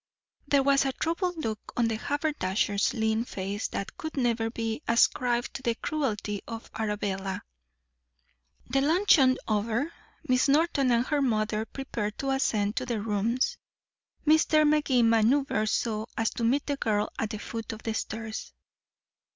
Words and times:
There 0.47 0.63
was 0.63 0.83
a 0.83 0.93
troubled 0.93 1.37
look 1.37 1.73
on 1.77 1.87
the 1.87 1.97
haberdasher's 1.97 2.91
lean 2.95 3.23
face 3.23 3.67
that 3.67 3.97
could 3.97 4.17
never 4.17 4.49
be 4.49 4.81
ascribed 4.87 5.53
to 5.53 5.61
the 5.61 5.75
cruelty 5.75 6.41
of 6.47 6.71
Arabella. 6.73 7.43
The 8.67 8.81
luncheon 8.81 9.37
over, 9.47 9.93
Miss 10.27 10.47
Norton 10.47 10.89
and 10.89 11.05
her 11.05 11.21
mother 11.21 11.65
prepared 11.65 12.17
to 12.17 12.31
ascend 12.31 12.77
to 12.77 12.85
their 12.87 13.01
rooms. 13.03 13.59
Mr. 14.25 14.67
Magee 14.67 15.03
maneuvered 15.03 15.69
so 15.69 16.07
as 16.17 16.31
to 16.31 16.43
meet 16.43 16.65
the 16.65 16.77
girl 16.77 17.11
at 17.19 17.29
the 17.29 17.37
foot 17.37 17.71
of 17.71 17.83
the 17.83 17.93
stairs. 17.93 18.53